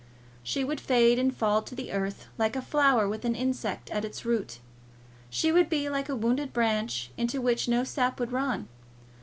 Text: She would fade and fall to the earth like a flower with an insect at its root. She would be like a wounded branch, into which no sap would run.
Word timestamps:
She 0.41 0.63
would 0.63 0.79
fade 0.81 1.19
and 1.19 1.31
fall 1.31 1.61
to 1.61 1.75
the 1.75 1.91
earth 1.91 2.25
like 2.35 2.55
a 2.55 2.61
flower 2.63 3.07
with 3.07 3.23
an 3.23 3.35
insect 3.35 3.91
at 3.91 4.03
its 4.03 4.25
root. 4.25 4.57
She 5.29 5.51
would 5.51 5.69
be 5.69 5.89
like 5.89 6.09
a 6.09 6.15
wounded 6.15 6.53
branch, 6.53 7.11
into 7.17 7.39
which 7.39 7.67
no 7.67 7.83
sap 7.83 8.19
would 8.19 8.31
run. 8.31 8.67